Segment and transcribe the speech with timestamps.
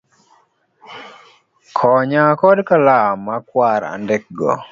[1.77, 4.51] Konya kod Kalam makwar andikgo